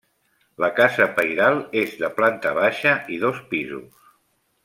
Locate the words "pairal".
1.19-1.59